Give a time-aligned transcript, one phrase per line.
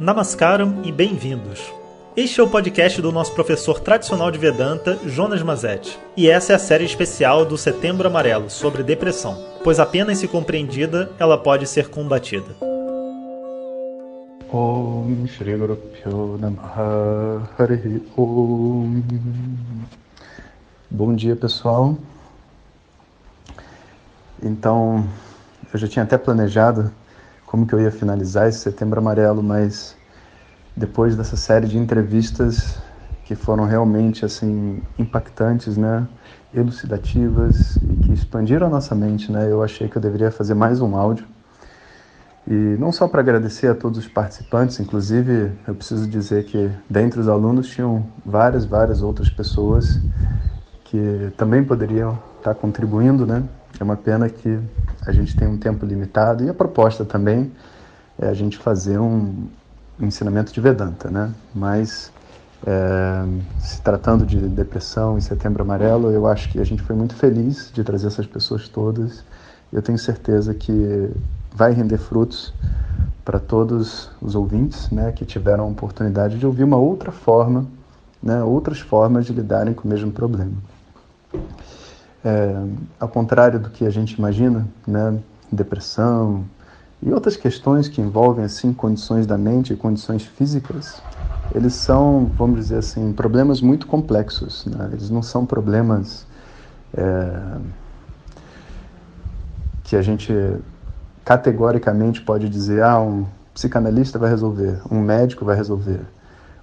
[0.00, 1.74] Namaskaram e bem-vindos.
[2.16, 5.98] Este é o podcast do nosso professor tradicional de Vedanta, Jonas Mazetti.
[6.16, 11.10] E essa é a série especial do Setembro Amarelo sobre depressão, pois apenas se compreendida,
[11.18, 12.46] ela pode ser combatida.
[14.48, 15.78] Guru
[18.16, 19.02] Om
[20.88, 21.98] Bom dia pessoal.
[24.40, 25.04] Então,
[25.72, 26.92] eu já tinha até planejado
[27.50, 29.96] como que eu ia finalizar esse Setembro Amarelo, mas
[30.76, 32.78] depois dessa série de entrevistas
[33.24, 36.06] que foram realmente assim impactantes, né,
[36.54, 40.80] elucidativas e que expandiram a nossa mente, né, eu achei que eu deveria fazer mais
[40.80, 41.26] um áudio
[42.46, 47.20] e não só para agradecer a todos os participantes, inclusive eu preciso dizer que dentre
[47.20, 50.00] os alunos tinham várias, várias outras pessoas
[50.84, 53.44] que também poderiam estar contribuindo, né?
[53.78, 54.58] É uma pena que
[55.10, 57.50] a gente tem um tempo limitado e a proposta também
[58.18, 59.46] é a gente fazer um
[60.00, 61.32] ensinamento de Vedanta, né?
[61.54, 62.12] Mas
[62.66, 63.24] é,
[63.58, 67.70] se tratando de depressão e Setembro Amarelo, eu acho que a gente foi muito feliz
[67.72, 69.24] de trazer essas pessoas todas.
[69.72, 71.10] Eu tenho certeza que
[71.54, 72.52] vai render frutos
[73.24, 77.66] para todos os ouvintes, né, que tiveram a oportunidade de ouvir uma outra forma,
[78.22, 80.54] né, outras formas de lidarem com o mesmo problema.
[82.24, 82.64] É,
[82.98, 85.18] ao contrário do que a gente imagina, né,
[85.50, 86.44] depressão
[87.02, 91.00] e outras questões que envolvem assim condições da mente e condições físicas,
[91.54, 94.66] eles são, vamos dizer assim, problemas muito complexos.
[94.66, 94.90] Né?
[94.92, 96.26] Eles não são problemas
[96.92, 97.58] é,
[99.84, 100.32] que a gente
[101.24, 106.00] categoricamente pode dizer, ah, um psicanalista vai resolver, um médico vai resolver,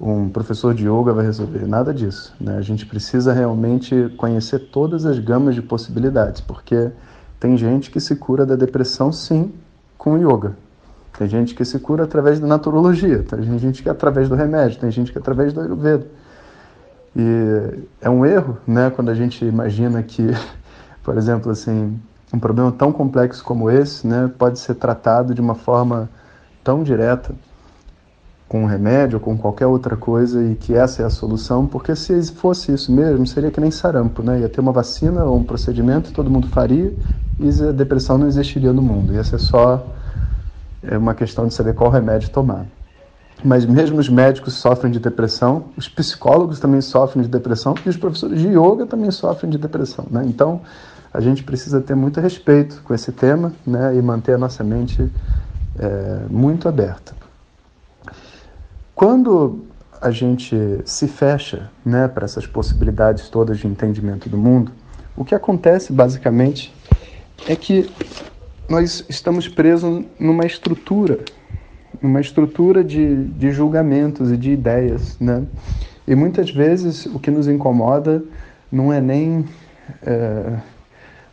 [0.00, 1.66] um professor de yoga vai resolver.
[1.66, 2.34] Nada disso.
[2.40, 2.56] Né?
[2.56, 6.90] A gente precisa realmente conhecer todas as gamas de possibilidades, porque
[7.38, 9.52] tem gente que se cura da depressão, sim,
[9.98, 10.56] com yoga.
[11.18, 14.80] Tem gente que se cura através da naturologia, tem gente que é através do remédio,
[14.80, 16.06] tem gente que é através do ayurveda.
[17.14, 20.22] E é um erro, né, quando a gente imagina que,
[21.02, 22.00] por exemplo, assim,
[22.32, 26.08] um problema tão complexo como esse, né, pode ser tratado de uma forma
[26.64, 27.34] tão direta
[28.50, 31.94] com um remédio ou com qualquer outra coisa e que essa é a solução, porque
[31.94, 34.40] se fosse isso mesmo, seria que nem sarampo, né?
[34.40, 36.92] Ia ter uma vacina ou um procedimento, todo mundo faria
[37.38, 39.14] e a depressão não existiria no mundo.
[39.14, 39.86] Ia ser só
[40.82, 42.66] é uma questão de saber qual remédio tomar.
[43.44, 47.96] Mas mesmo os médicos sofrem de depressão, os psicólogos também sofrem de depressão e os
[47.96, 50.24] professores de yoga também sofrem de depressão, né?
[50.26, 50.60] Então,
[51.14, 53.94] a gente precisa ter muito respeito com esse tema, né?
[53.94, 55.08] E manter a nossa mente
[55.78, 57.20] é, muito aberta.
[59.00, 59.60] Quando
[59.98, 64.72] a gente se fecha né, para essas possibilidades todas de entendimento do mundo,
[65.16, 66.70] o que acontece basicamente
[67.48, 67.90] é que
[68.68, 71.20] nós estamos presos numa estrutura,
[72.02, 75.46] numa estrutura de, de julgamentos e de ideias, né?
[76.06, 78.22] E muitas vezes o que nos incomoda
[78.70, 79.46] não é nem
[80.02, 80.58] é,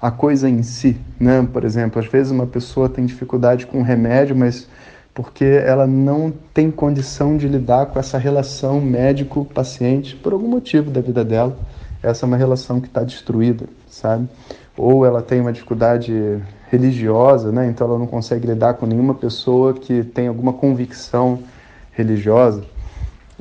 [0.01, 1.45] a coisa em si, né?
[1.51, 4.69] Por exemplo, às vezes uma pessoa tem dificuldade com um remédio, mas
[5.17, 11.01] porque ela não tem condição de lidar com essa relação médico-paciente por algum motivo da
[11.01, 11.57] vida dela.
[12.03, 14.29] Essa é uma relação que está destruída, sabe?
[14.77, 16.13] Ou ela tem uma dificuldade
[16.69, 17.65] religiosa, né?
[17.67, 21.39] Então ela não consegue lidar com nenhuma pessoa que tem alguma convicção
[21.93, 22.63] religiosa.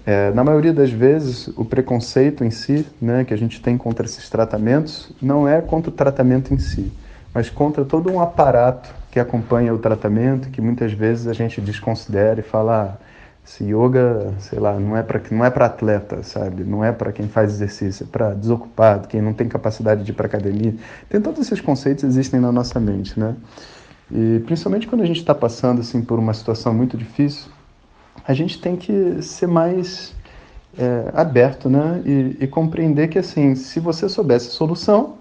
[0.06, 4.06] É, na maioria das vezes, o preconceito em si, né, que a gente tem contra
[4.06, 6.90] esses tratamentos, não é contra o tratamento em si,
[7.34, 12.38] mas contra todo um aparato que acompanha o tratamento, que muitas vezes a gente desconsidera
[12.38, 13.04] e fala, ah,
[13.42, 16.64] esse yoga, sei lá, não é para não é para atleta, sabe?
[16.64, 20.14] Não é para quem faz exercício, é para desocupado, quem não tem capacidade de ir
[20.14, 20.74] para academia.
[21.08, 23.34] Tem todos esses conceitos existem na nossa mente, né?
[24.12, 27.50] E principalmente quando a gente está passando assim por uma situação muito difícil,
[28.28, 30.14] a gente tem que ser mais
[30.76, 32.02] é, aberto, né?
[32.04, 35.14] E, e compreender que assim, se você soubesse a solução,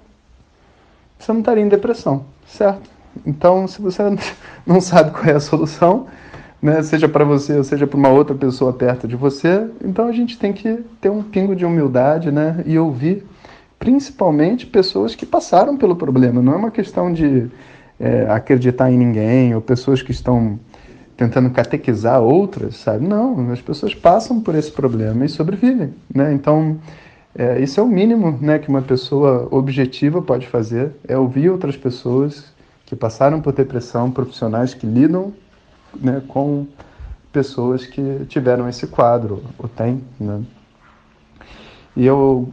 [1.17, 2.94] você não estaria em depressão, certo?
[3.25, 4.01] Então, se você
[4.65, 6.07] não sabe qual é a solução,
[6.61, 10.11] né, seja para você ou seja para uma outra pessoa perto de você, então a
[10.11, 13.25] gente tem que ter um pingo de humildade né, e ouvir
[13.78, 16.41] principalmente pessoas que passaram pelo problema.
[16.41, 17.47] Não é uma questão de
[17.99, 20.59] é, acreditar em ninguém ou pessoas que estão
[21.16, 23.07] tentando catequizar outras, sabe?
[23.07, 26.34] Não, as pessoas passam por esse problema e sobrevivem, né?
[26.34, 26.78] Então,
[27.37, 31.78] é, isso é o mínimo né, que uma pessoa objetiva pode fazer, é ouvir outras
[31.78, 32.54] pessoas
[32.85, 35.34] que passaram por depressão, profissionais que lidam
[35.96, 36.67] né, com
[37.32, 40.41] pessoas que tiveram esse quadro, ou tem, né?
[41.96, 42.52] E eu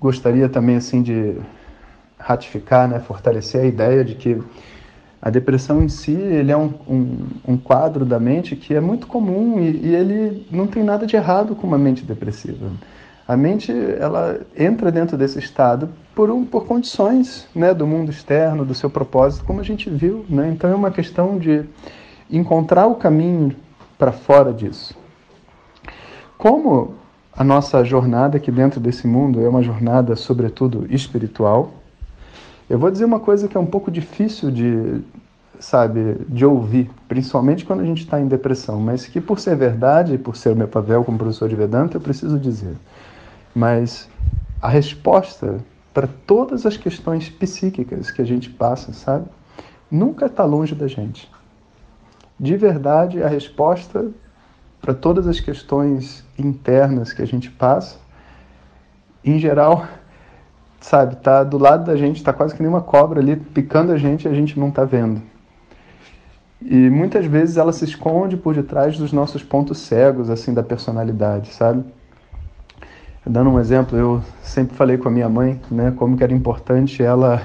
[0.00, 1.36] gostaria também, assim, de
[2.18, 4.40] ratificar, né, fortalecer a ideia de que
[5.24, 9.06] A depressão em si, ele é um, um, um quadro da mente que é muito
[9.06, 12.66] comum e, e, ele não tem nada de errado com uma mente depressiva.
[13.26, 18.64] A mente, ela entra dentro desse estado por, um, por condições né, do mundo externo,
[18.64, 20.24] do seu propósito, como a gente viu.
[20.28, 20.50] Né?
[20.50, 21.64] Então é uma questão de
[22.30, 23.54] encontrar o caminho
[23.96, 24.96] para fora disso.
[26.36, 26.94] Como
[27.32, 31.72] a nossa jornada aqui dentro desse mundo é uma jornada, sobretudo, espiritual,
[32.68, 35.02] eu vou dizer uma coisa que é um pouco difícil de,
[35.62, 40.18] sabe, de ouvir, principalmente quando a gente está em depressão, mas que por ser verdade,
[40.18, 42.74] por ser o meu papel como professor de Vedanta, eu preciso dizer.
[43.54, 44.08] Mas
[44.60, 45.60] a resposta
[45.94, 49.26] para todas as questões psíquicas que a gente passa, sabe,
[49.90, 51.30] nunca está longe da gente.
[52.40, 54.10] De verdade, a resposta
[54.80, 57.98] para todas as questões internas que a gente passa,
[59.24, 59.86] em geral,
[60.80, 63.98] sabe, tá do lado da gente, tá quase que nem uma cobra ali picando a
[63.98, 65.22] gente e a gente não tá vendo.
[66.64, 71.52] E muitas vezes ela se esconde por detrás dos nossos pontos cegos, assim, da personalidade,
[71.52, 71.84] sabe?
[73.26, 77.02] Dando um exemplo, eu sempre falei com a minha mãe, né, como que era importante
[77.02, 77.40] ela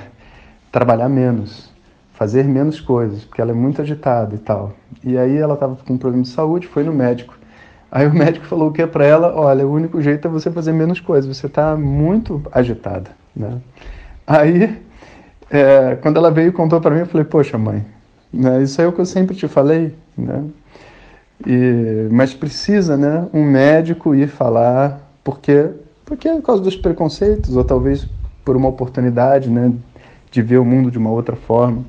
[0.72, 1.72] trabalhar menos,
[2.14, 4.74] fazer menos coisas, porque ela é muito agitada e tal.
[5.04, 7.36] E aí ela estava com um problema de saúde, foi no médico.
[7.92, 9.36] Aí o médico falou o que para ela?
[9.36, 13.12] Olha, o único jeito é você fazer menos coisas, você está muito agitada.
[13.36, 13.60] Né?
[14.26, 14.82] Aí,
[15.50, 17.86] é, quando ela veio e contou para mim, eu falei, poxa mãe,
[18.32, 20.44] né, isso é o que eu sempre te falei, né?
[21.46, 25.70] E, mas precisa, né, um médico ir falar, porque,
[26.06, 28.08] porque é por causa dos preconceitos, ou talvez
[28.44, 29.72] por uma oportunidade, né,
[30.32, 31.86] de ver o mundo de uma outra forma.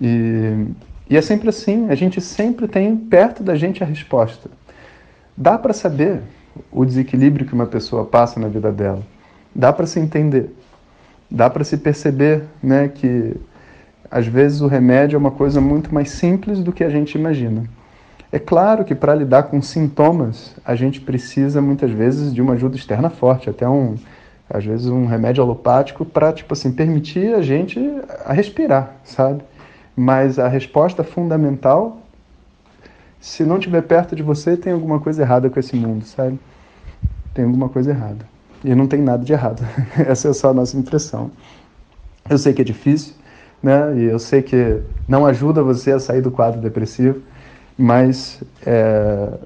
[0.00, 0.66] E,
[1.10, 4.50] e é sempre assim, a gente sempre tem perto da gente a resposta.
[5.36, 6.20] Dá para saber
[6.70, 9.02] o desequilíbrio que uma pessoa passa na vida dela.
[9.54, 10.52] Dá para se entender
[11.30, 13.34] dá para se perceber né, que
[14.10, 17.64] às vezes o remédio é uma coisa muito mais simples do que a gente imagina.
[18.30, 22.76] É claro que para lidar com sintomas, a gente precisa muitas vezes de uma ajuda
[22.76, 23.96] externa forte, até um,
[24.50, 27.80] às vezes um remédio alopático para tipo assim permitir a gente
[28.24, 29.42] a respirar, sabe?
[29.96, 31.98] Mas a resposta fundamental,
[33.20, 36.38] se não estiver perto de você, tem alguma coisa errada com esse mundo, sabe?
[37.34, 38.26] Tem alguma coisa errada.
[38.64, 39.66] E não tem nada de errado.
[39.96, 41.30] Essa é só a nossa impressão.
[42.28, 43.14] Eu sei que é difícil,
[43.62, 43.94] né?
[43.96, 47.20] E eu sei que não ajuda você a sair do quadro depressivo,
[47.76, 49.38] mas é,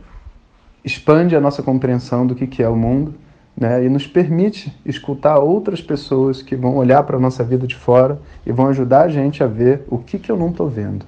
[0.85, 3.14] expande a nossa compreensão do que, que é o mundo,
[3.56, 3.85] né?
[3.85, 8.20] E nos permite escutar outras pessoas que vão olhar para a nossa vida de fora
[8.47, 11.05] e vão ajudar a gente a ver o que, que eu não estou vendo,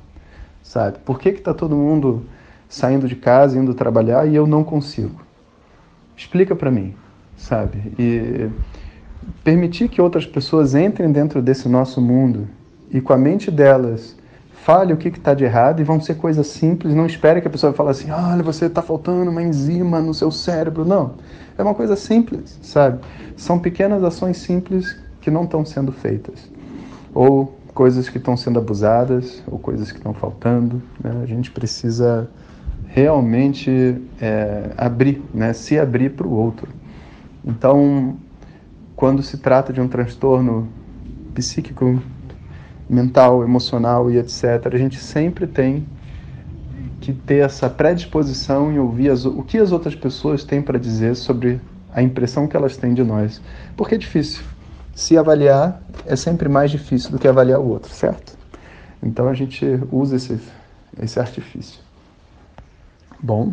[0.62, 0.99] sabe?
[1.05, 2.25] Por que está todo mundo
[2.69, 5.23] saindo de casa, indo trabalhar e eu não consigo?
[6.17, 6.95] Explica para mim
[7.37, 7.93] sabe?
[7.99, 8.49] E
[9.43, 12.49] permitir que outras pessoas entrem dentro desse nosso mundo
[12.90, 14.16] e com a mente delas
[14.64, 16.94] fale o que está de errado e vão ser coisas simples.
[16.94, 20.31] Não espere que a pessoa fale assim, olha, você está faltando uma enzima no seu
[20.31, 20.86] cérebro.
[20.86, 21.12] Não,
[21.58, 23.00] é uma coisa simples, sabe?
[23.36, 26.50] São pequenas ações simples que não estão sendo feitas.
[27.12, 30.81] Ou coisas que estão sendo abusadas, ou coisas que estão faltando.
[31.02, 31.10] Né?
[31.22, 32.31] A gente precisa
[32.86, 35.52] realmente é, abrir, né?
[35.52, 36.69] se abrir para o outro.
[37.44, 38.16] Então,
[38.96, 40.69] quando se trata de um transtorno
[41.34, 42.00] psíquico,
[42.88, 45.86] mental, emocional e etc., a gente sempre tem
[47.00, 51.14] que ter essa predisposição em ouvir as, o que as outras pessoas têm para dizer
[51.14, 51.60] sobre
[51.93, 53.41] a impressão que elas têm de nós.
[53.76, 54.43] Porque é difícil.
[54.94, 58.36] Se avaliar é sempre mais difícil do que avaliar o outro, certo?
[59.03, 60.38] Então a gente usa esse,
[61.00, 61.81] esse artifício.
[63.20, 63.53] Bom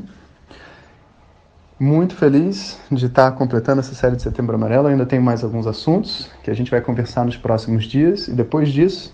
[1.82, 4.88] muito feliz de estar completando essa série de Setembro Amarelo.
[4.88, 8.70] ainda tem mais alguns assuntos que a gente vai conversar nos próximos dias e depois
[8.70, 9.12] disso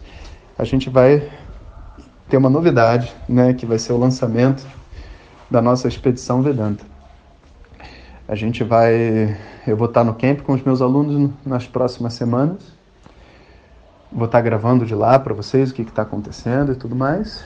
[0.58, 1.32] a gente vai
[2.28, 4.68] ter uma novidade, né, que vai ser o lançamento
[5.50, 6.84] da nossa expedição Vedanta.
[8.28, 12.58] A gente vai, eu vou estar no camp com os meus alunos nas próximas semanas.
[14.12, 17.46] Vou estar gravando de lá para vocês o que está acontecendo e tudo mais.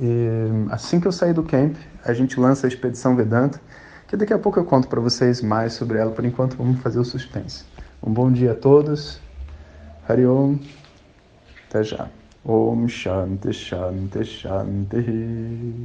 [0.00, 3.60] E assim que eu sair do camp, a gente lança a expedição Vedanta
[4.08, 6.10] que daqui a pouco eu conto para vocês mais sobre ela.
[6.10, 7.64] Por enquanto, vamos fazer o suspense.
[8.02, 9.20] Um bom dia a todos.
[10.08, 10.58] Hari Om.
[11.68, 12.08] Até já.
[12.44, 15.84] Om Shanti Shanti Shanti.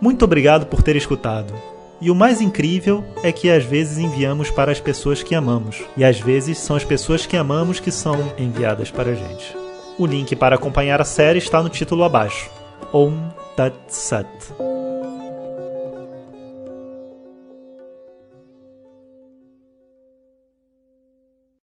[0.00, 1.54] Muito obrigado por ter escutado.
[2.00, 6.04] E o mais incrível é que às vezes enviamos para as pessoas que amamos, e
[6.04, 9.56] às vezes são as pessoas que amamos que são enviadas para a gente.
[9.96, 12.50] O link para acompanhar a série está no título abaixo.
[12.92, 13.16] Om
[13.54, 14.71] Tat Sat.